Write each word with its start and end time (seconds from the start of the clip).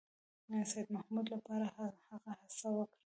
سیدمحمود 0.71 1.25
لپاره 1.33 1.67
هغه 2.11 2.33
څه 2.57 2.67
وکړل. 2.75 2.99